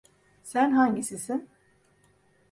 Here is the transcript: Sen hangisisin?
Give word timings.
Sen 0.43 0.71
hangisisin? 0.71 1.47